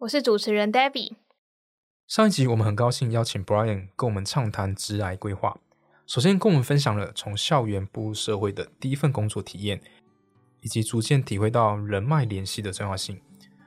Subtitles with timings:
[0.00, 1.12] 我是主持人 Debbie。
[2.06, 5.58] 上一集我们很高兴邀请 Brian 跟我们畅谈职涯规划。
[6.06, 9.78] 首先跟我们分享了从校园步入社会的第一份工作体验，
[10.62, 13.20] 以及逐渐体会到人脉联系的重要性。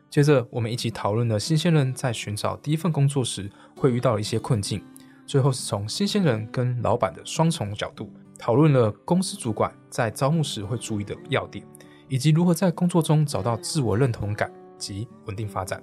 [0.10, 4.84] 接着我们一起讨论了新鲜人在寻找第一份工作时会遇到的一些困境。
[5.27, 11.63] 最后是从新鲜人跟老板的双重角度，讨论了公司主管在招募时会注意的要点，
[12.10, 15.80] 以及如何在工作中找到自我认同感及稳定发展。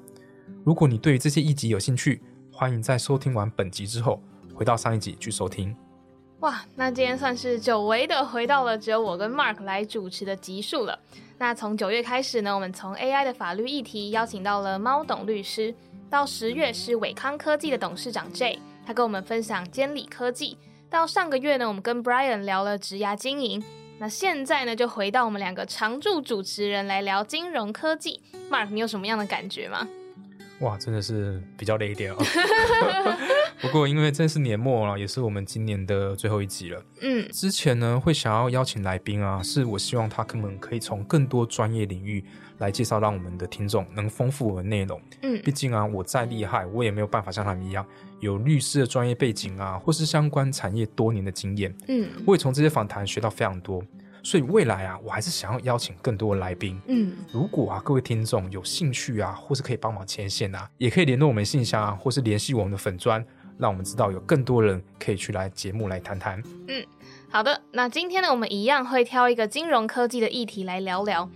[0.64, 4.22] 如果你对于这些议题有兴趣，欢迎在收听完本集之后，
[4.54, 5.74] 回到上一集去收听。
[6.40, 10.98] 哇，那今天算是久违的回到了只有我跟 Mark 来主持的集数了。
[11.38, 15.74] 那从九月开始呢，我们从 AI 的法律议题邀请到了猫董律师，
[16.08, 20.56] 到十月是伟康科技的董事长 J，他跟我们分享监理科技。
[20.88, 23.62] 到上个月呢，我们跟 Brian 聊了职涯经营。
[23.98, 28.22] 那现在呢，就回到我们两个常驻主持人来聊金融科技。
[28.50, 29.86] Mark，你有什么样的感觉吗？
[30.60, 32.16] 哇，真的是比较累一点哦。
[33.60, 36.82] 不过因为这是年末了，也是我们今年的最后一集了。
[37.02, 42.24] 嗯，之前呢会想要邀请来宾啊，是我希望他们可以从更多专业领域
[42.58, 44.98] 来介绍，让我们的听众能丰富我们内容。
[45.22, 47.84] 嗯，毕竟啊，我再厉害，我也没有办法像他们一样
[48.20, 51.74] 有律师的专业背景啊，或是相关产业多年的经验。
[51.88, 53.82] 嗯，我也从这些访谈学到非常多。
[54.22, 56.80] 所以未来啊，我还是想要邀请更多的来宾。
[56.86, 63.24] 嗯，如果啊各位听众有兴趣啊，或是可以帮忙牵线啊，也可以联络我们信箱啊，或是联系我们的粉砖，
[63.58, 66.42] 让我们知道有更多人可以去来节目来谈谈。
[66.68, 66.84] 嗯，
[67.30, 71.28] 好的，那今天呢，我们一样会挑一个金融科技的议题来聊聊。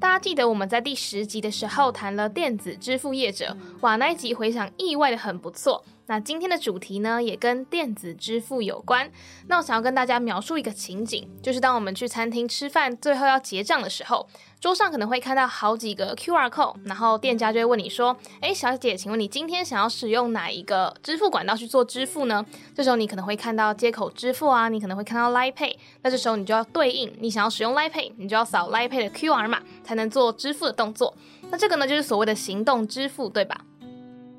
[0.00, 5.84] 大家记得我们在第十集的时候谈了电子支付业者，哇，那一集回想意外的很不错。
[6.10, 9.10] 那今天的主题呢，也跟电子支付有关。
[9.46, 14.26] 那我想要跟大家描述一个情景，就是当我们去餐厅吃饭，最后要结账的时候，
[14.58, 22.42] 桌上可能会看到好几个 QR code，然后店家就会问你说：“哎，小姐，请问你今天想要使用哪一个支付管道去做支付呢？”
[22.74, 31.14] 这时候你可能会看到接口支付啊，你可能会看到 LiPay，那这时候你就要对应你想要使用 LiPay，你就要扫 LiPay 的 QR 码才能做支付的动作。
[31.50, 33.60] 那这个呢，就是所谓的行动支付，对吧？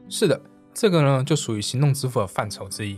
[0.10, 0.42] 是的。
[0.80, 2.98] 这个呢，就属于行动支付的范畴之一。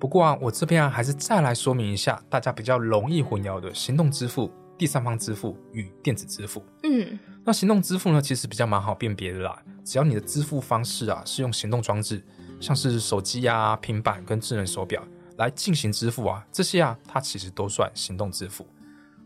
[0.00, 6.60] 不过啊，我这边啊，还是再来说明一下，大家比较容易混淆的行动支付、第三方支付与电子支付。
[6.82, 9.62] 嗯，那行动支付呢，其实比较蛮好辨别的啦。
[9.84, 12.20] 只要你的支付方式啊，是用行动装置，
[12.58, 15.00] 像是手机啊、平板跟智能手表
[15.36, 18.66] 来进行支付啊，这些啊，它其实都算行动支付。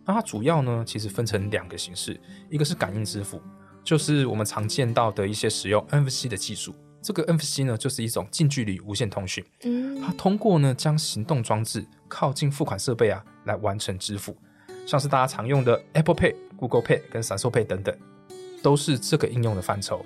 [0.05, 2.21] 那它主要呢，其实分成两个形式，
[2.51, 3.41] 一个是感应支付，
[3.83, 6.75] 就是我们常见到的一些使用 NFC 的技术。
[7.05, 9.45] 这个 NFC 呢，就是一种近距离无线通讯。
[9.65, 14.35] 嗯，它通过呢将行动装置靠近付款设备啊，来完成支付。
[14.87, 17.95] 像是大家常用的 Apple Pay、Google Pay 跟闪烁 Pay 等等，
[18.63, 20.03] 都是这个应用的范畴。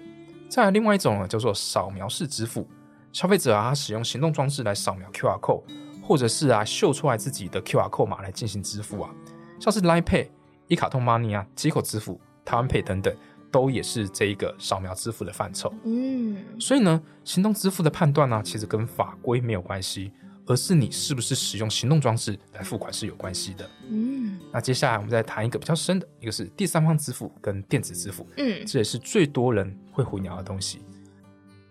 [0.49, 2.67] 再来另外一种呢，叫做扫描式支付。
[3.13, 5.63] 消费者啊，使用行动装置来扫描 QR code，
[6.03, 9.15] 或者是啊秀出来自己的 QR code 码来进行支付啊。
[9.61, 10.29] 像是 Line Pay、
[10.67, 13.17] 一卡通 Money 啊、接口支付、台湾 Pay 等等。
[13.51, 20.13] 都也是这一个扫描支付的范畴，嗯，所以呢，行动支付的判断呢，其实跟法规没有关系，
[20.47, 24.39] 而是你是不是使用行动装置来付款是有关系的，嗯。
[24.53, 30.81] 那接下来我们再谈一个比较深的，一个是第三方支付跟电子支付，嗯，这也是最多人会混淆的东西。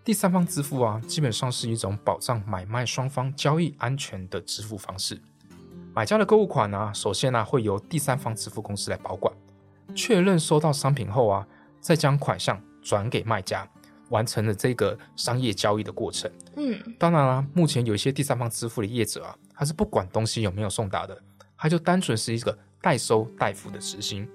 [0.04, 5.20] 第三方支付啊，基本上是一种保障买卖双方交易安全的支付方式。
[5.94, 9.34] 买家的购物款呢，首先呢会由第三方支付公司来保管，
[9.96, 11.48] 确认收到商品后啊。
[11.80, 13.68] 再将款项转给卖家，
[14.10, 16.30] 完成了这个商业交易的过程。
[16.56, 21.18] 嗯，当然啦，目前有一些第三方支付的业者啊，他是不管东西有没有送达的，
[21.58, 24.28] 他就单纯是一个代收代付的执行。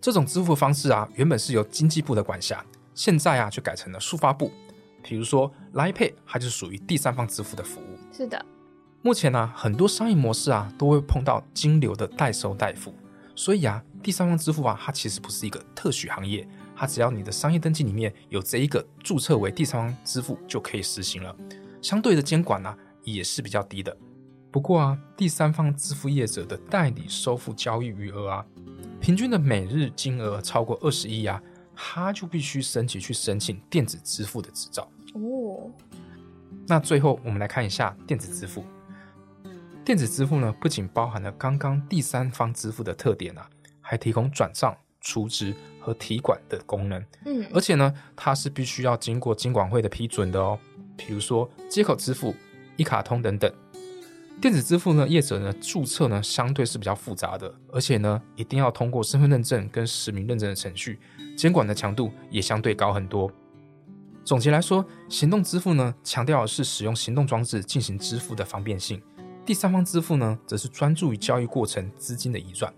[0.00, 2.64] 这种支付方式啊，原本是由经济部的管辖，
[2.94, 4.52] 现在啊，就改成了数发部。
[5.02, 7.98] 比如说来 Pay，它就属于第三方支付的服务。
[8.12, 8.44] 是的，
[9.02, 12.94] 目前呢，很多商业模式啊，都会碰到金流的代收代付。
[13.34, 21.34] 所以啊，第三方支付啊，它其实不是一个特许行业，它只要你的商业登记里面有这一个注册为第三方支付就可以实行了。
[21.82, 23.96] 相对的监管呢，也是比较低的。
[24.50, 28.46] 不过啊，第三方支付业者的代理收付交易余额啊，
[29.00, 31.40] 平均的每日金额超过二十亿啊，
[31.76, 35.70] 他就必须申请去申请电子支付的执照，哦，
[36.66, 38.64] 那最后我们来看一下电子支付。
[39.84, 43.48] 电子支付呢，不仅包含了刚刚第三方支付的特点啊，
[43.88, 47.02] 还提供转账、储值和提款的功能。
[47.24, 50.58] 嗯，而且呢，它是必须要经过金管会的批准的哦。
[50.94, 52.34] 比如说接口支付、
[52.76, 53.50] 一卡通等等。
[54.42, 61.00] 电子支付呢，业者呢注册呢相对是比较复杂的，而且呢一定要通过身份认证跟实名认证的程序，
[61.34, 63.32] 监管的强度也相对高很多。
[64.22, 69.02] 总结来说，行动支付呢强调的是使用行动装置进行支付的方便性。
[69.46, 72.70] 第三方支付呢，则是专注于交易过程资金的移转，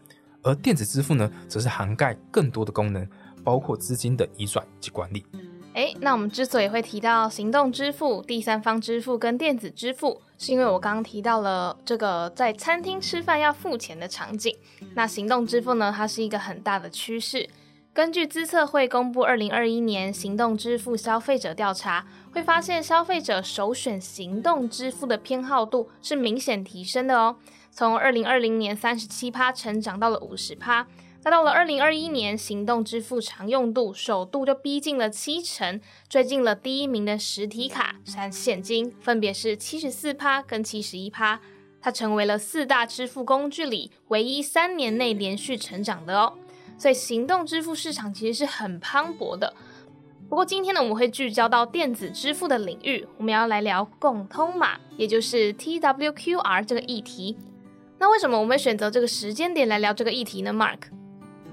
[0.43, 3.07] 而电子支付呢，则是涵盖更多的功能，
[3.45, 5.25] 包括资金的移转及管理。
[5.73, 14.55] 哎，那我们之所以会提到行动支付、第三方支付跟电子支付，是因为我刚刚提到了这个在餐厅吃饭要付钱的场景。
[14.95, 17.49] 那行动支付呢，它是一个很大的趋势。
[17.93, 27.37] 根据资策会公布二零二一年行动支付消费者调查，会发现消费者首选行动支付的偏好度是明显提升的哦，
[27.71, 30.87] 从二零二零年三十七趴成长到了五十趴，
[31.23, 41.41] 那到了二零二一年，行动支付常用度首度就逼近了七成，追进了第一名的实体卡和现金，分别是七十四趴跟七十一趴，
[41.81, 46.35] 它成为了四大支付工具里唯一三年内连续成长的哦。
[46.77, 49.55] 所以行动支付市场其实是很磅礴的。
[50.29, 57.37] 不过今天呢，我们会聚焦到电子支付的领域，我们要来聊共通码，也就是 TWQR 这个议题。
[58.01, 60.79] 那为什么我们选择这个时间点来聊这个议题呢？Mark，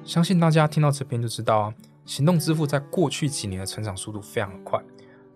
[0.05, 1.73] 相信大家听到这边就知道啊，
[2.05, 4.81] 行动支付在过去几年的成长速度非常的快，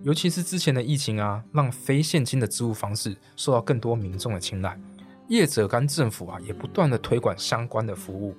[0.03, 4.79] 尤其是之前的疫情啊，让非现金的支付方式受到更多民众的青睐，
[5.27, 8.33] 业者跟政府啊也不断的推广相关的服务。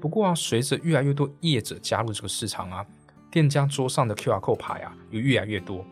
[0.00, 2.86] 不过啊，随着越来越多业者加入这个市场啊，
[3.28, 5.84] 店家桌上的 QR code 牌啊，也越来越多。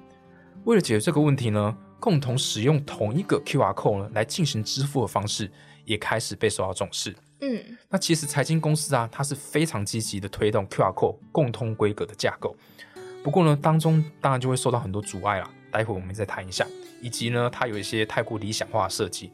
[0.63, 5.51] 为了解决这个问题呢，共同使用同一个 QR code 呢来进行支付的方式，
[5.85, 7.15] 也开始被受到重视。
[7.41, 12.57] 嗯，那其实财经公司啊，它是非常积极的推动 QR code 共通规格的架构。
[13.25, 15.51] 不过呢，当中当然就会受到很多阻碍啦。
[15.71, 16.67] 待会我们再谈一下，
[17.01, 19.33] 以及呢，它有一些太过理想化的设计。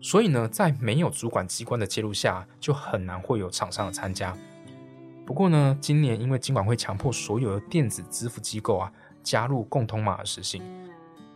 [0.00, 4.36] 所以呢，在没有主管机关的介入下，就很难会有厂商的参加。
[5.26, 10.62] 不过呢，今年因为金管会强迫所有的电子支付机构啊加入共通码的实行，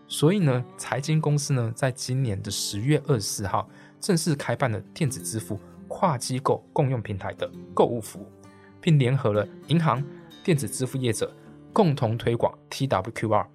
[0.06, 3.68] 所以呢，财经公司呢在今年的十月二十四号
[4.02, 8.26] 正式开办了电子支付跨机构共用平台的购物服务，
[8.80, 10.04] 并联合了银行、
[10.42, 11.32] 电子支付业者
[11.72, 13.46] 共同推广 TWQR。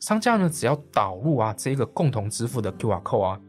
[0.00, 3.40] 商家呢只要导入啊这个共同支付的 QR code 啊。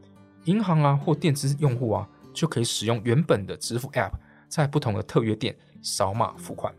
[0.45, 4.11] 银行啊，或电子用户啊，就可以使用原本的支付 App，
[4.47, 6.73] 在不同的特约店扫码付款。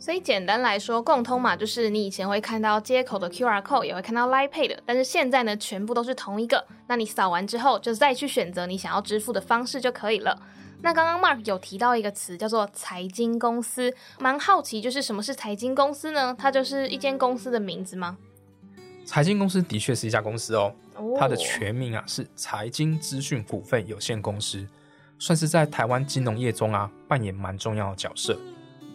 [0.00, 6.66] 所以简单来说，共通码就是你以前会看到接口的 QR code，也会看到 Line Pay 的，但是现在呢，全部都是同一个。
[6.86, 10.40] 那你扫完之后，就再去选择你想要支付的方式就可以了。
[10.80, 16.34] 那刚刚 Mark 有提到一个词叫做财经公司，蛮好奇，就是什么是财经公司呢？
[16.38, 18.16] 它就是一间公司的名字吗？
[19.04, 20.74] 财经公司的确是一家公司哦。
[21.18, 24.66] 它的全名啊是财经资讯股份有限公司，
[25.18, 28.38] 算是在台湾金融业中啊扮演蛮重要的角色。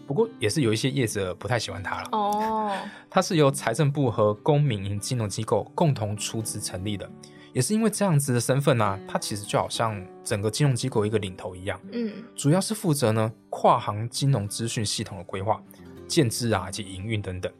[0.06, 2.10] 不过也是有一些业者不太喜欢它了。
[2.12, 2.72] 哦，
[3.09, 7.09] 它是由财政部和公民营金融机构共同出资成立的。
[7.54, 11.80] 也是因为这样子的身份呢，它其实就好像整个金融机构一个领头一样。
[11.92, 15.62] 嗯，主要是负责呢跨行金融资讯系统的规划、
[16.07, 17.52] 建制啊以及营运等等。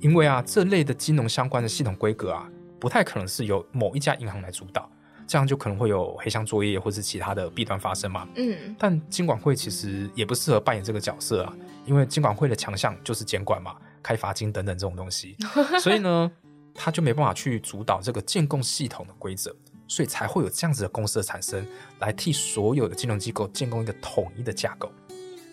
[0.00, 2.48] 因为啊这类的金融相关的系统规格啊。
[2.80, 4.90] 不太可能是由某一家银行来主导，
[5.34, 8.24] 这样就可能会有黑箱作业或是其他的弊端发生嘛。
[8.36, 11.52] 嗯，但金管会其实也不适合扮演这个角色啊，
[11.84, 15.36] 因为金管会的强项就是监管嘛，开罚金等等这种东西，
[15.82, 16.30] 所以呢，
[16.72, 19.52] 他就没办法去主导这个建构系统的规则，
[19.88, 21.66] 所以才会有这样子的公司的产生，
[21.98, 24.88] 来替所有的金融机构建构一个统一的架构。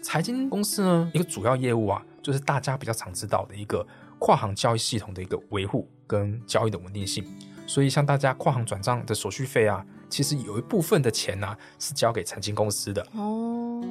[0.03, 3.83] 财经公司呢，一个主要业务啊，就是大家比较常知道的一个
[4.19, 5.89] 跨行交易系统的一个维护。
[6.11, 7.23] 跟交易的稳定性，
[7.71, 13.81] 所以像大家跨行转账的手续费啊，其实有一部分的钱呢是交给财经公司的哦。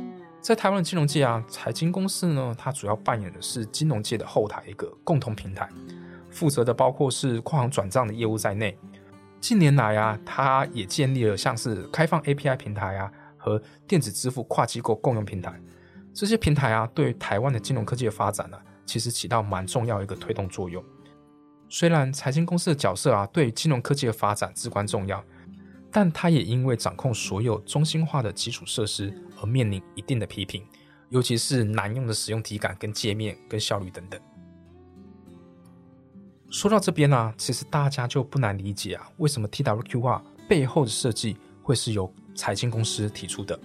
[0.43, 5.67] 在台湾的金融界啊，财经公司呢，它主要扮演的是金融界的后台一个共同平台，
[6.29, 8.77] 负责的包括是跨行转账的业务在内。
[9.41, 15.59] 近年来啊，它也建立了像是开放 API 平台啊和电子支付跨机构共用平台
[16.13, 20.85] 这些平台啊，对台湾的金融科技的发展呢，其实起到蛮重要一个推动作用。
[21.73, 25.25] 虽然财经公司的角色啊，对金融科技的发展至关重要，
[25.93, 30.67] 但它也因为掌控所有中心化的基础设施而面临一定的批评，
[31.11, 34.21] 尤其是难用的使用体感、跟界面、跟效率等等。
[36.51, 43.57] 说到这边呢、其实大家就不难理解啊，为什么 TWQR 背后的设计会是由财经公司提出的？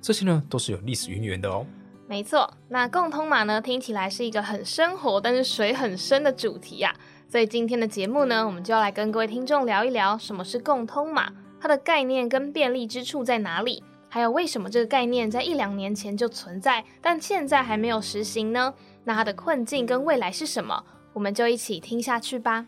[0.00, 1.66] 这些呢都是有历史渊源的哦。
[2.08, 6.92] 没错，那共通码呢，听起来是一个很生活，但是水很深的主题呀、
[7.30, 18.74] 所以今天的节目呢，我们就要来跟各位听众聊一聊什么是共通码，它的概念跟便利之处在哪里，还有为什么这个概念在一两年前就存在，但现在还没有实行呢？
[19.04, 20.82] 那它的困境跟未来是什么？
[21.12, 22.66] 我们就一起听下去吧。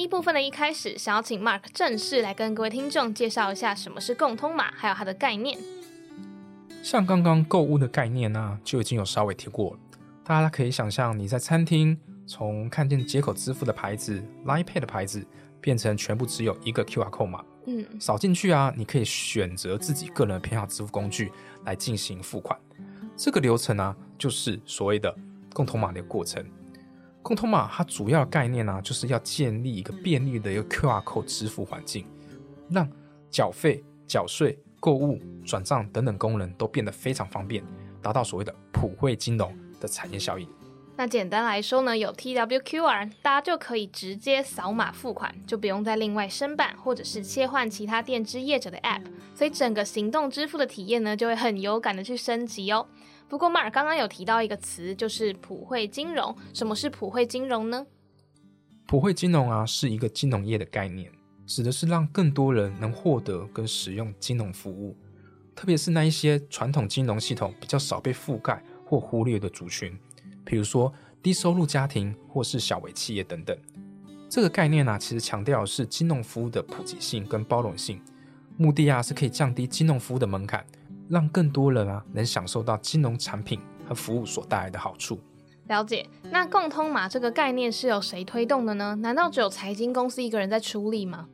[0.00, 5.58] 一部分的一开始，想要请 Mark 正式来跟各位听众介绍一下什么是共通码，还有它的概念。
[6.82, 9.78] 像刚刚购物的概念呢、就已经有稍微提过了。
[10.24, 15.22] 大家可以想象，你在餐厅从看见接口支付的牌子、Line Pay 的牌子，
[15.60, 21.30] 变成全部只有一个 QR code 码，嗯，扫进去啊，你可以选择自己个人的偏好支付工具
[21.66, 22.58] 来进行付款。
[23.14, 25.14] 这个流程呢、就是所谓的
[25.52, 26.42] 共通码的过程。
[27.22, 32.06] 共通码它主要的概念呢、就是要建立一个便利的一个 QR code 支付环境，
[32.70, 32.88] 让
[33.30, 37.62] 缴费、缴税、购物、转账等等功能都变得非常方便，
[38.00, 40.48] 达到所谓的普惠金融的产业效益。
[40.96, 52.86] 那简单来说呢，有 TWQR，大家就可以直接扫码付款，就不用再另外申办或者是切换其他电支业者的 App，所以整个行动支付的体验呢，就会很有感的去升级哦。
[53.30, 56.36] 不过 Mark 刚刚有提到一个词，就是普惠金融。
[56.52, 57.86] 什么是普惠金融呢？
[58.88, 61.12] 普惠金融啊，是一个金融业的概念，
[61.46, 64.96] 指的是让更多人能获得跟使用金融服务，
[65.54, 69.96] 特别是那一些传统金融系统比较少被覆盖或忽略的族群，
[70.44, 73.56] 比如说低收入家庭或是小微企业等等。
[74.28, 78.02] 这个概念呢、啊，其实强调的是金融服务的普及性跟包容性，
[78.56, 80.66] 目的啊是可以降低金融服务的门槛，
[81.10, 85.18] 让更多人啊能享受到金融产品和服务所带来的好处。
[85.66, 86.08] 了解。
[86.22, 88.94] 那共通码这个概念是由谁推动的呢？
[88.96, 91.28] 难道只有财经公司一个人在处理吗？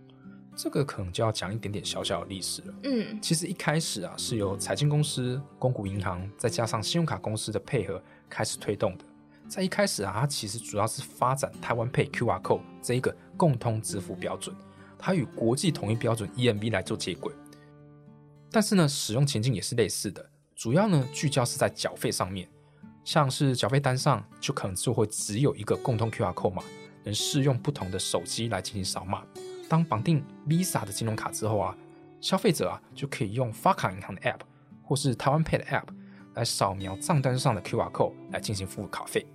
[0.56, 2.75] 这个可能就要讲一点点小小的历史了。
[2.85, 9.04] 嗯，其实一开始啊，是由财经公司、公股银行再加上信用卡公司的配合开始推动的。
[9.47, 14.56] 在一开始啊，它其实主要是发展台湾 Pay QR Code 这一个共通支付标准，
[14.99, 17.33] 它与国际统一标准 EMV 来做接轨。
[18.50, 22.49] 但是呢，使用情境也是类似的，主要呢聚焦是在缴费上面，
[23.05, 26.62] 像是缴费单上就可能就会只有一个共通 QR 码，
[27.05, 29.23] 能适用不同的手机来进行扫码。
[29.69, 31.76] 当绑定 Visa 的金融卡之后啊，
[32.21, 34.41] 消费者啊就可以用发卡银行的 App
[34.83, 35.88] 或是台湾 Pay 的 App
[36.35, 39.26] 来扫描账单上的 QR code 来进行付卡费。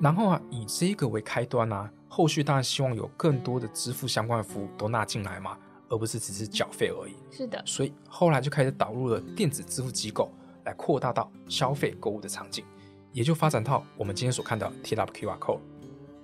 [0.00, 7.14] 然后啊，以这个为开端啊，后续当然希望有更多的支付相关的服务都纳进来嘛，而不是只是缴费而已。
[7.30, 7.62] 是的。
[7.66, 10.30] 所以后来就开始导入了电子支付机构，
[10.64, 12.64] 来扩大到消费购物的场景，
[13.12, 15.60] 也就发展到我们今天所看到的 TWQR code。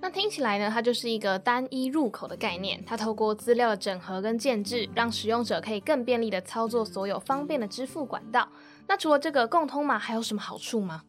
[0.00, 2.82] 那听起来呢，它就是一个单一入口的概念。
[2.84, 8.48] 它透过资料的整合跟建制，让使用者可以更便利的操作所有方便的支付管道。
[8.88, 11.02] 那除了这个共通码，还有什么好处吗？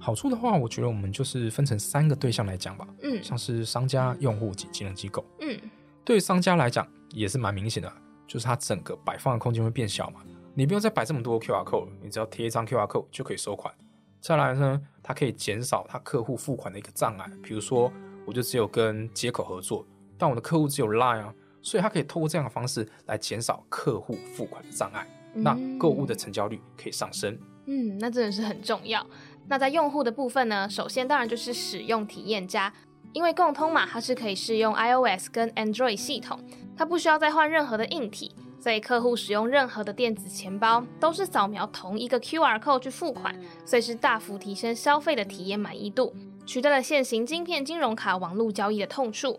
[0.00, 5.22] 好处的话，我觉得我们就是分成三个对象来讲吧，嗯像是商家、用户及金融机构。
[5.40, 5.58] 嗯，
[6.04, 7.90] 对于商家来讲，也是蛮明显的，
[8.26, 10.20] 就是它整个摆放的空间会变小嘛，
[10.54, 13.72] 你不用再摆这么多 QR code，你只要贴一张 QR code 就可以收款。
[14.20, 17.92] 再来呢，它可以减少它客户付款的一个障碍，比如说
[18.26, 19.86] 我就只有跟接口合作，
[20.18, 27.38] 但我的客户只有 Line 啊，所以它可以透过这样的方式来减少客户付款的障碍，那购物的成交率可以上升。
[27.66, 29.06] 嗯，那真的是很重要。
[29.46, 32.72] 那在用户的部分呢，首先当然就是使用体验家，
[33.12, 36.38] 因为共通嘛它是可以适用 iOS 跟 Android 系统，
[36.76, 46.14] 它不需要再换任何的硬体，所以客户使用任何的电子钱包都是扫描同一个 QR code 去付款，所以是大幅提升消费的体验满意度，
[46.44, 49.38] 取代了现行晶片金融卡网络交易的痛处。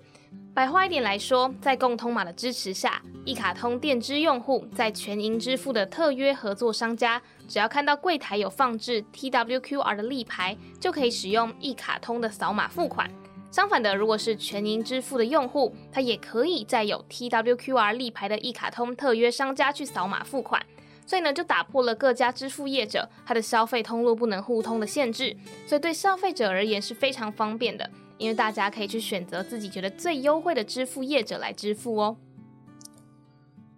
[0.54, 13.10] 白话一点来说，在共通码的支持下，一卡通电支用户在全银支付的特约合作商家，只要看到柜台有放置 TWQR 的立牌，就可以使用一卡通的扫码付款。
[13.56, 20.62] 相反的，如果是全银支付的用户，他也可以在有 TWQR 立牌的一卡通特约商家去扫码付款。
[21.06, 25.34] 所以呢，就打破了各家支付业者它的消费通路不能互通的限制，
[25.66, 32.18] 所以对消费者而言是非常方便的，因为大家可以去选择自己觉得最优惠的支付业者来支付哦。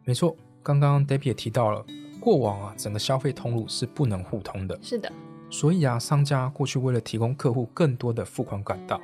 [0.05, 1.86] 没错，刚刚 Debbie 也提到了，
[2.19, 5.12] 过往啊整个消费通路是不能互通的，是的，
[5.51, 9.00] 所以啊商家过去为了提供客户更多的付款管道，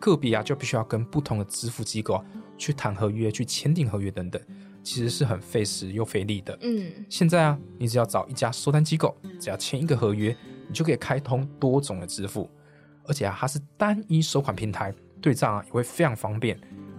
[0.00, 2.24] 个别啊就必须要跟不同的支付机构啊
[2.58, 4.42] 去谈合约、去签订合约等等，
[4.82, 6.58] 其实是很费时又费力的。
[6.62, 12.50] 嗯，现在啊，你只要找一家收单机构，只要签一个合约，你就可以开通多种的支付，
[13.04, 16.58] 而且啊，它是单一收款平台，对账啊也会非常方便，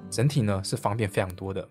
[0.09, 1.67] 整体呢是方便非常多的。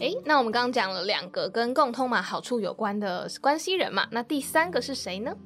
[0.00, 5.36] 诶，那我们刚刚讲了两个跟共通码好处有关的关系人嘛，那第三个是谁呢？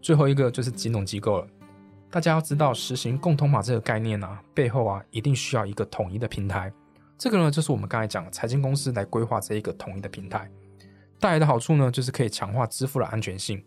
[0.00, 1.46] 最后一个就是金融机构了。
[2.10, 6.72] 大家要知道，实行共通码这个概念啊，背后啊一定需要一个统一的平台。
[7.18, 10.50] 这个呢，就是我们刚才讲的财经公司来规划这一个统一的平台，
[11.20, 13.62] 带来的好处呢，就是可以强化支付的安全性，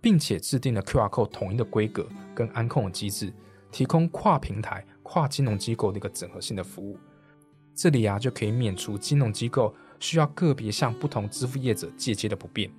[0.00, 3.30] 并且制定了 QR code 统一的规格跟安控的机制，
[3.70, 6.96] 提供跨平台、跨金融机构的一个整合性的服务。
[7.74, 12.70] 这里啊，就可以免除金融机构需要个别向不同支付业者借接的不便，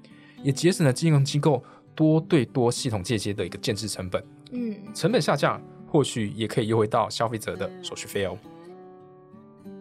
[0.42, 4.24] 也节省了金融机构多对多系统借接的一个建制成本。
[4.54, 8.38] 嗯，成本下降，或许也可以优惠到消费者的手续费哦。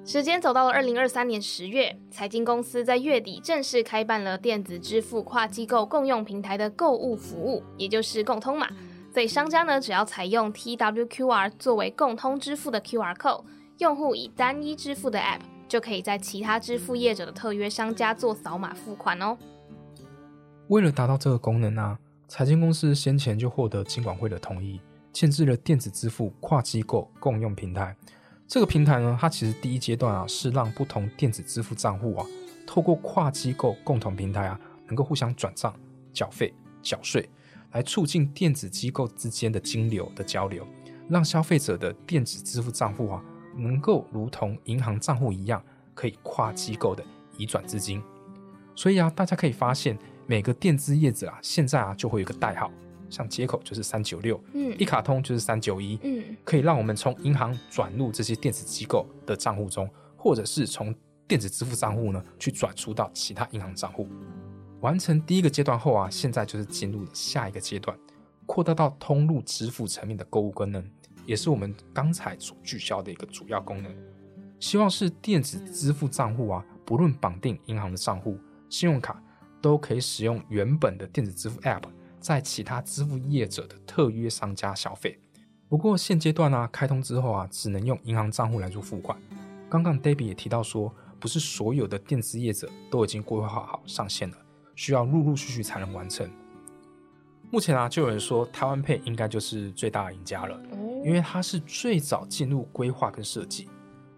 [0.04, 8.68] 时间走到了二零二三年十月，财经公司在月底正式开办了电子支付跨机构共用平台的购物服务，也就是共通码。
[9.12, 13.44] 所以商家呢，只要采用 TWQR 作为共通支付的 QR code，
[13.78, 19.36] 用户以单一支付的 App 就可以在其他支付业者的特约商家做扫码付款哦。
[20.68, 21.98] 为了达到这个功能啊，
[22.34, 24.80] 财经公司先前就获得金管会的同意，
[25.12, 27.94] 建制了电子支付跨机构共用平台。
[28.48, 32.26] 这个平台呢，它其实第一阶段啊，是让不同电子支付账户啊，
[32.66, 35.78] 透过跨机构共同平台啊，能够互相转账、
[36.10, 37.28] 缴费、缴税，
[37.72, 40.66] 来促进电子机构之间的金流的交流，
[41.10, 43.22] 让消费者的电子支付账户啊，
[43.54, 45.62] 能够如同银行账户一样，
[45.92, 47.04] 可以跨机构的
[47.36, 48.02] 移转资金。
[48.74, 52.70] 所以啊，大家可以发现，每个电子叶子啊，现在啊，就会有个代号。
[53.10, 59.86] 像接口就是三九六，嗯一卡通就是三九一，嗯可以让我们从银行转入这些电子机构的账户中，
[60.16, 60.94] 或者是从
[61.28, 64.08] 电子支付账户呢去转出到其他银行账户。
[64.80, 67.94] 完成第一个阶段后啊，现在就是进入下一个阶段，
[68.46, 70.82] 扩大到通路支付层面的购物功能，
[71.26, 73.94] 也是我们刚才所聚焦的一个主要功能。
[74.58, 78.38] 希望是电子支付账户啊，不论绑定银行的账户、
[78.70, 79.22] 信用卡，
[79.62, 81.85] 都可以使用原本的电子支付 App。
[82.20, 85.18] 在其他支付业者的特约商家消费。
[85.68, 89.20] 不过现阶段呢，开通之后啊，只能用银行账户来做付款。
[89.68, 94.37] 刚刚 Debbie 也提到说，不是所有的电子业者都已经规划好上线了，
[94.77, 96.31] 需要陆陆续续才能完成。
[97.51, 100.57] 目前啊，就有人说台湾配应该就是最大的赢家了，
[101.05, 103.68] 因为它是最早进入规划跟设计，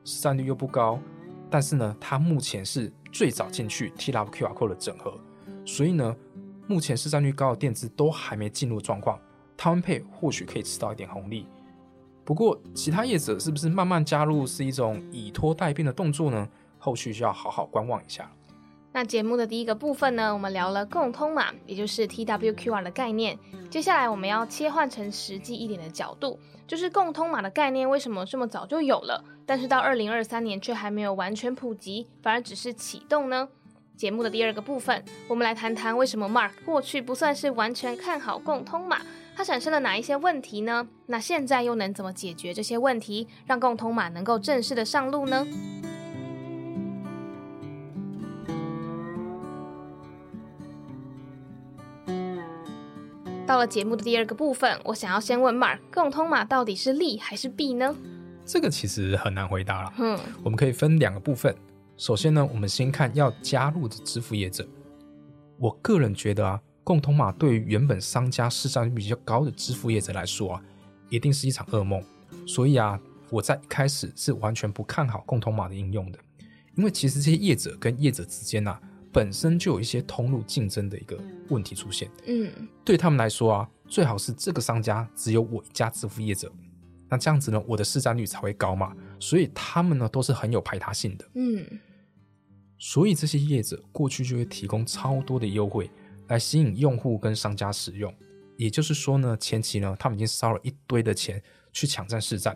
[0.04, 1.00] 市占率又不高，
[1.48, 5.18] 但是呢，它目前是最早进去 T Love QR Code 的整合，
[5.64, 6.14] 所以呢。
[6.66, 9.20] 目前市占率高的电子都还没进入状况，
[9.54, 11.46] 台湾配或许可以吃到一点红利。
[12.24, 16.48] 不过，其他业者是不是慢慢加入是一种以拖代变的动作呢？
[16.78, 18.32] 后续需要好好观望一下。
[18.92, 23.38] 那节目的第一个部分呢，我们聊了共通码，也就是 TWQR 的概念。
[23.68, 33.50] 接下来我们要切换成实际一点的角度，就是共通码的概念为什么这么早就有了，但是到二零二三年却还没有完全普及，反而只是启动呢？
[33.96, 39.00] 节目的第二个部分，我们来谈谈为什么 Mark 过去不算是完全看好共通码，
[39.36, 40.88] 它产生了哪一些问题呢？
[41.06, 45.46] 那现在又能怎么解决这些问题，让共通码能够正式的上路呢？
[53.46, 57.94] 到了节目的第二个部分，我想要先问 Mark，共通码到底是利还是弊呢？
[58.44, 59.92] 这个其实很难回答了。
[59.98, 61.54] 嗯，我们可以分两个部分。
[61.96, 64.66] 首先呢，我们先看要加入的支付业者。
[65.58, 70.62] 我个人觉得啊，共通码对于原本商家市占率比较高的支付业者来说啊，
[71.08, 72.02] 一定是一场噩梦。
[72.46, 76.18] 所以啊，我在一开始是完全不看好共通码的应用的，
[76.74, 78.80] 因为其实这些业者跟业者之间啊，
[79.12, 81.16] 本身就有一些通路竞争的一个
[81.48, 82.10] 问题出现。
[82.26, 82.50] 嗯，
[82.84, 86.50] 对他们来说啊，最好是这个商家只有我一家支付业者，
[87.08, 88.92] 那这样子呢，我的市占率才会高嘛。
[89.24, 91.66] 所以他们呢都是很有排他性的，嗯，
[92.76, 95.90] 所以这些业者过去就会提供超多的优惠
[96.28, 98.14] 来吸引用户跟商家使用。
[98.58, 102.54] 也就是说呢，前期呢他们已经烧了一堆的钱去抢占市占，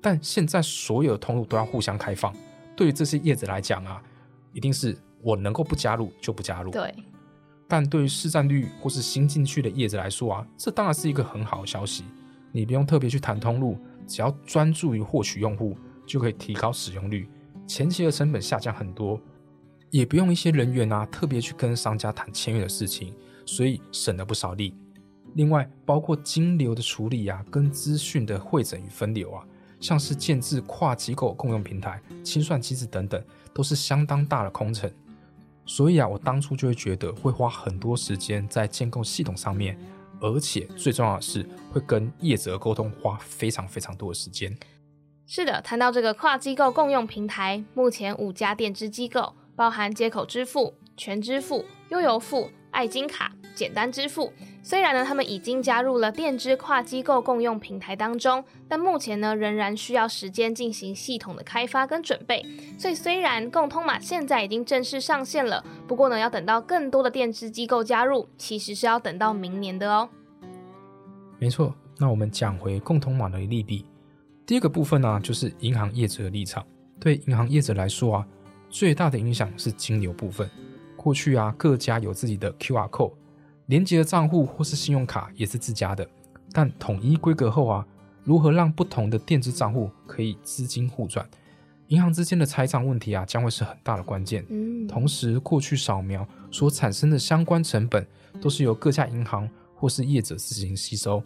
[0.00, 2.34] 但现在所有的通路都要互相开放，
[2.74, 4.02] 对于这些业者来讲啊，
[4.54, 6.70] 一定是我能够不加入就不加入。
[6.70, 6.94] 对。
[7.68, 12.04] 但对于市占率或是新进去的业者来说啊，这当然是一个很好的消息，
[12.50, 15.76] 你不用特别去谈通路，只要专注于获取用户。
[16.08, 17.28] 就可以提高使用率，
[17.66, 19.20] 前期的成本下降很多，
[19.90, 24.74] 也不用一些人员啊特别去跟商家谈签约的事情，所以省了不少力。
[25.34, 29.44] 另外，包括金流的处理啊，跟资讯的汇整与分流啊，
[29.78, 34.90] 像是建制跨机构共用平台、清算机制等等，都是相当大的工程。
[35.66, 39.78] 所以啊，我当初就会觉得会花很多时间在建构系统上面，
[40.18, 44.56] 而且最重要的是会跟业者沟通，花非常非常多的时间。
[45.30, 54.32] 是的，谈到这个跨机构共用平台，目前五家电支机构，包含接口支付、全支付、悠游付、爱金卡、简单支付。
[54.62, 62.42] 虽然呢，他们已经加入了电支跨机构共用平台当中，但目前呢，仍然需要时间进行系统的开发跟准备。
[62.78, 70.08] 所以，虽然共通码现在已经正式上线了，不过呢，要等到更多的电支机构加入，其实是要等到明年的哦。
[71.38, 73.84] 没错，那我们讲回共通码的利弊。
[74.48, 76.64] 第一个部分呢，就是银行业者的立场。
[76.98, 78.26] 对银行业者来说啊，
[78.70, 80.48] 最大的影响是金流部分。
[80.96, 83.12] 过去啊，各家有自己的 QR code，
[83.66, 86.08] 连接的账户或是信用卡也是自家的。
[86.50, 87.86] 但统一规格后啊，
[88.24, 91.28] 如何让不同的电子账户可以资金互转，
[91.88, 94.42] 银行之间的拆账问题啊，将会是很大的关键。
[94.48, 98.06] 嗯，同时，过去扫描所产生的相关成本，
[98.40, 101.22] 都是由各家银行或是业者自行吸收。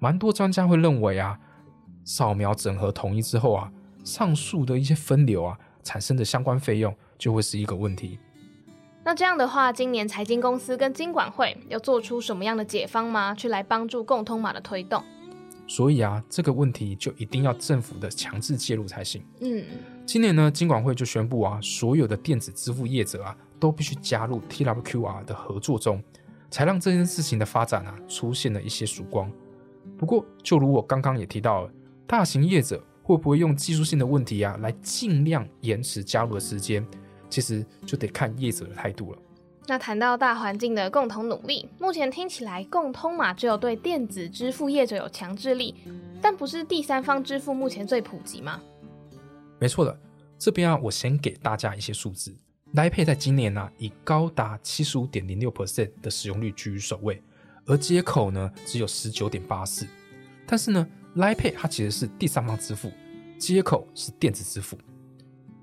[0.00, 1.38] 蛮多专家会认为啊。
[2.06, 3.70] 扫描整合统一之后啊，
[4.04, 8.18] 上述的一些分流啊产生的相关费用就会是一个问题。
[9.04, 13.34] 那这样的话，今年财经公司跟金管会要做出什么样的解方吗？
[13.34, 15.02] 去来帮助共通码的推动？
[15.66, 19.24] 所以啊，这个问题就一定要政府的强制介入才行。
[19.40, 19.64] 嗯，
[20.06, 26.00] 今年呢，金管会就宣布啊，所有的电子支付业者啊，都必须加入 TWQR 的合作中，
[26.50, 29.28] 才让这件事情的发展啊出现了一些曙光。
[29.98, 31.70] 不过，就如我刚刚也提到了。
[32.06, 36.86] 大型业者会不会用技术性的问题啊，来尽量延迟加入的时间？
[37.28, 39.18] 其实就得看业者的态度了。
[39.66, 45.74] 那谈到大环境的共同努力，目前听起来共通码只有对电子支付业者有强制力，
[46.22, 48.60] 但不是第三方支付目前最普及吗？
[49.58, 49.98] 没错的，
[50.38, 52.32] 这边啊，我先给大家一些数字。
[52.74, 57.20] 来配在今年呢，以高达七十五点零六 percent 的使用率居于首位，
[57.66, 59.84] 而接口呢只有十九点八四，
[60.46, 60.86] 但是呢。
[61.16, 62.92] 来 Pay 它其实是第三方支付，
[63.38, 64.76] 接口是电子支付。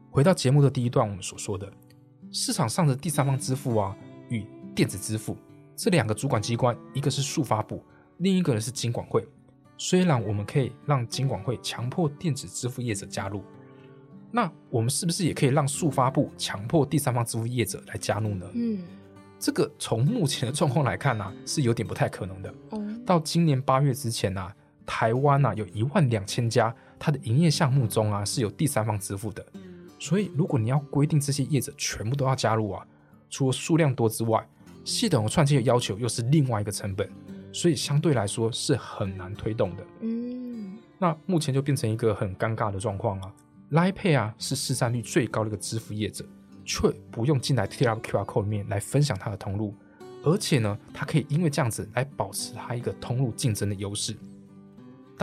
[0.09, 1.71] 回到节目的第一段，我们所说的
[2.31, 3.95] 市场上的第三方支付啊，
[4.29, 5.37] 与电子支付
[5.75, 7.83] 这两个主管机关，一个是速发部，
[8.17, 9.27] 另一个呢是金管会。
[9.77, 13.43] 虽然我们可以让金管会强迫电子支付业者加入，
[14.31, 18.49] 那我们是不是也可以让速发部强迫第三方支付业者来加入呢？
[18.55, 18.81] 嗯，
[19.37, 22.51] 这个从目前的状况来看呢，是有点不太可能的。
[22.71, 24.51] 哦，到今年八月之前呢。
[24.85, 29.45] 台湾啊，有一万两千家，它的营业项目中啊是有第三方支付的，
[29.99, 32.85] 所以如果你要规定这些业者全部都要加入啊，
[33.29, 34.45] 除了数量多之外，
[34.83, 37.09] 系统串接的要求又是另外一个成本，
[37.53, 39.83] 所以相对来说是很难推动的。
[40.01, 43.33] 嗯，那目前就变成一个很尴尬的状况啊
[43.71, 46.25] ，Line Pay 啊是市占率最高的一个支付业者，
[46.65, 49.73] 却不用进来 T R Q R Code 里面来分享它的通路，
[50.23, 54.15] 而且呢，它可以因为这样子来保持它一个通路竞争的优势。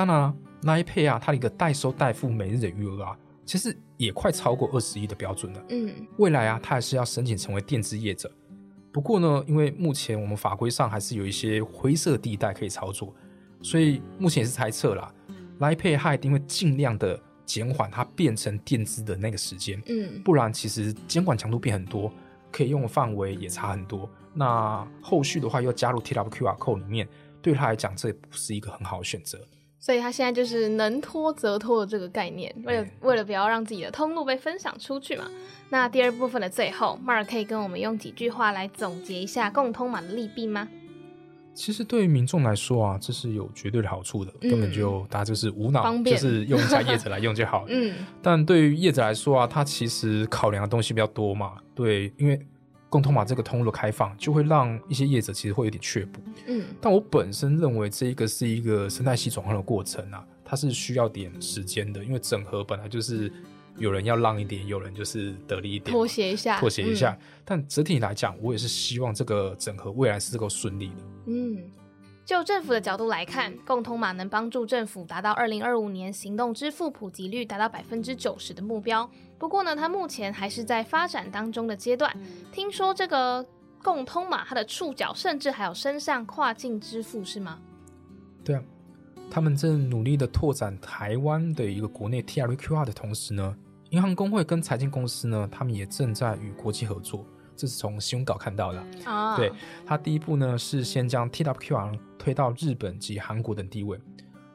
[0.00, 5.62] 当然了，Line Pay 啊，它的一个代收代付每日的余额啊，其实也快超过二十亿的标准了。
[5.68, 8.32] 嗯，未来啊，它还是要申请成为电子业者。
[8.90, 13.14] 不过呢，因为目前我们法规上还是有一些灰色地带可以操作，
[13.60, 15.12] 所以目前也是猜测啦。
[15.58, 19.82] Line Pay 它一定会尽量的减缓它变成电资的那个时间。
[19.86, 22.10] 嗯，不然其实监管强度变很多，
[22.50, 24.08] 可以用的范围也差很多。
[24.32, 27.06] 那后续的话又加入 TWQR code 里面，
[27.42, 29.38] 对他来讲这也不是一个很好的选择。
[29.80, 35.24] 所以他现在就是能拖则拖的这个概念，为了为了不要让自己的通路被分享出去嘛。
[35.70, 40.68] 那第二部分的最后，Mark 可以跟我们用几句话来总结一下共通码的利弊吗？
[41.54, 47.68] 其实对于民众来说啊，这是有绝对的好处的，根本就大家就是无脑，就是用一下叶子来用就好了。
[47.70, 51.54] 嗯，但对于叶子来说啊，它其实考量的东西比较多嘛。
[51.74, 52.38] 对，因为。
[52.90, 56.20] 共同把这个通路开放，就会让一些业者其实会有点却步。
[56.46, 63.32] 嗯，但我本身认为这一个是一个生态系转换的过程啊，它是需要点时间的，因为整合本来就是
[63.78, 67.16] 有人要让一点，有人就是得力一点，妥协一下，妥协一下。
[67.44, 70.94] 但整体来讲，我也是希望这个整合未来是够顺利的。
[71.26, 71.58] 嗯。
[72.24, 79.08] 就政府的角度来看，共通码能帮助政府达到二零二五年行动支付普及率达到百分之九十的目标。
[79.36, 82.14] 不过呢，它目前还是在发展当中的阶段。
[82.52, 83.44] 听说这个
[83.82, 87.58] 共通码，它的触角甚至还有伸向跨境支付，是吗？
[88.44, 88.62] 对啊，
[89.28, 93.56] 他们正努力的拓展台湾的一个国内 T R Q R 的同时呢，
[93.90, 97.26] 银行工会跟财经公司呢，他们也正在与国际合作。
[97.60, 99.36] 这是从新闻稿看到的啊。
[99.36, 99.52] 对，
[99.84, 104.00] 它第一步呢是先将 TWQR 推到日本及韩国等地位，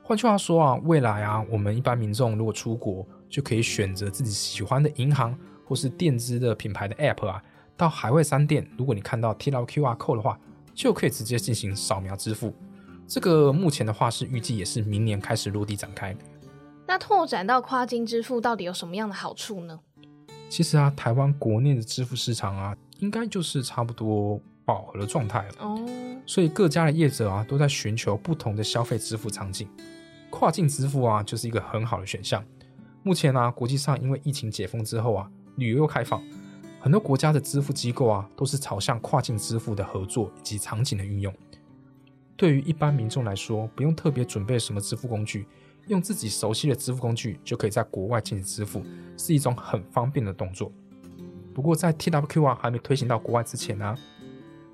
[0.02, 7.44] 换句话说啊，未来啊，我们一般民众如果出国，就可以选择自己喜欢的银行或是电资的品牌的 App 啊，
[7.78, 10.40] 到海外商店，如果你看到 TWQR code 的话，
[10.74, 12.52] 就可以直接进行扫描支付。
[13.08, 16.16] 这个目前的话是预计也是明年开始落地展开。
[16.88, 19.80] 那拓展到跨境支付到底有什么样的好处呢？
[20.48, 25.54] 其实啊，台湾国内的支付市场啊，应该就是差不多饱和的状态了。
[25.60, 25.80] 哦，
[26.26, 29.68] 所以各家的业者啊，都在寻求不同的消费支付场景。
[30.30, 32.44] 跨境支付啊，就是一个很好的选项。
[33.04, 36.22] 目前呢，国际上因为疫情解封之后啊，旅游又开放，
[36.80, 41.34] 很多国家的支付机构啊，都是朝向跨境支付的合作以及场景的运用。
[42.36, 45.46] 对于一般民众来说，不用特别准备什么支付工具，
[45.88, 48.84] 用自己熟悉的支付工具就可以在国外进行支付，
[49.16, 50.72] 是一种很方便的动作。
[51.56, 53.96] 不过在 TWQ 啊还没推行到国外之前呢，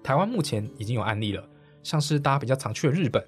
[0.03, 1.47] 台湾目前已经有案例了，
[1.83, 3.23] 像是大家比较常去的日本。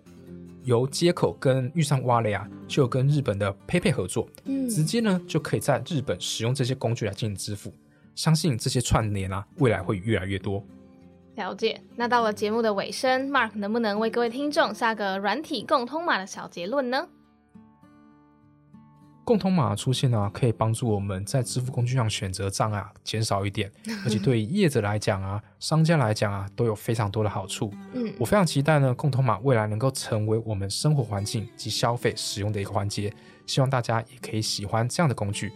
[0.63, 7.71] 由接口跟遇上挖雷啊，就有跟日本的 PayPay 合作，嗯，直接呢就可以在日本使用这些工具来进行支付。
[8.15, 10.65] 相信这些串联啊，未来会越来越多。
[11.35, 11.81] 了解。
[11.95, 17.07] 那到了节目的尾声，Mark 能不能为各位听众下个软体共通码的小结论呢？
[19.25, 23.71] 共通码出现呢，可以帮助我们在支付工具上选择障碍减少一点，
[24.03, 27.73] 而且对业者来讲啊，商家来讲啊，都有非常多的好处。
[27.93, 33.13] 嗯，我非常期待呢，共通码未来能够成为我们生活环境及消费使用的一个环节，
[33.45, 35.51] 希望大家也可以喜欢这样的工具。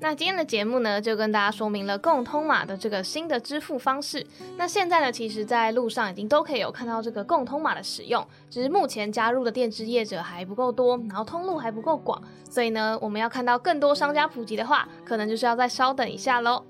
[0.00, 4.24] 那今天的节目呢，就跟大家说明了共通码的这个新的支付方式。
[4.56, 16.64] 那现在呢，其实，在路上已经都可以有看到这个共通码的使用，只是目前加入的电支业者还不够多，然后通路还不够广，所以呢，我们要看到更多商家普及的话，可能就是要再稍等一下喽。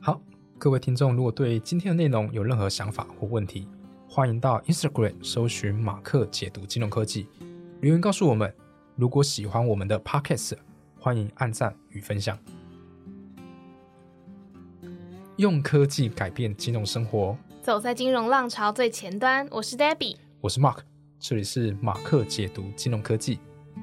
[0.00, 0.20] 好，
[0.58, 3.68] 各位听众，如果对今天的内容有任何想法或问题，
[4.08, 7.28] 欢迎到 Instagram 搜寻马克解读金融科技，
[7.80, 8.52] 留言告诉我们。
[8.96, 10.54] 如果喜欢我们的 Podcast。
[11.06, 12.36] 欢迎按赞与分享，
[15.36, 19.46] 用科技改变金融生活，走在金融浪潮最前端。
[19.52, 20.78] 我是 Debbie，我是 Mark，
[21.20, 23.38] 这里是马克解读金融科技，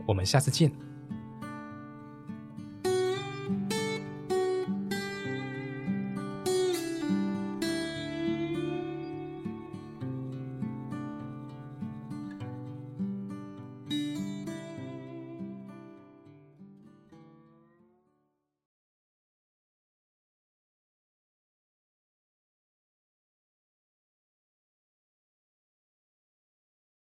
[0.05, 0.69] 我们下次见。